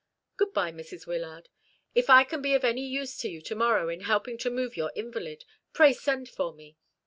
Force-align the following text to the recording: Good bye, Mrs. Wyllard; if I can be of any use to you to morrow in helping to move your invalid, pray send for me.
Good 0.35 0.51
bye, 0.51 0.71
Mrs. 0.71 1.05
Wyllard; 1.05 1.47
if 1.93 2.09
I 2.09 2.23
can 2.23 2.41
be 2.41 2.55
of 2.55 2.63
any 2.63 2.83
use 2.83 3.15
to 3.17 3.29
you 3.29 3.39
to 3.43 3.53
morrow 3.53 3.87
in 3.87 3.99
helping 3.99 4.39
to 4.39 4.49
move 4.49 4.75
your 4.75 4.91
invalid, 4.95 5.45
pray 5.73 5.93
send 5.93 6.27
for 6.27 6.51
me. 6.51 6.75